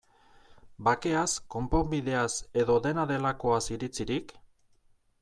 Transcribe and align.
Bakeaz, 0.85 1.27
konponbideaz, 1.55 2.31
edo 2.63 2.79
dena 2.87 3.05
delakoaz 3.13 3.63
iritzirik? 3.77 4.35